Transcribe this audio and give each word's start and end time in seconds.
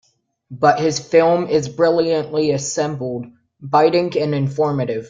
But 0.49 0.79
his 0.79 0.97
film 0.99 1.45
is 1.45 1.69
brilliantly 1.69 2.49
assembled, 2.51 3.27
biting 3.61 4.17
and 4.19 4.33
informative. 4.33 4.99